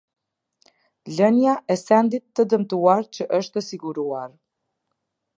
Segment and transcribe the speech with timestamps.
[1.17, 4.33] Lënia e sendit të dëmtuar që është siguruar.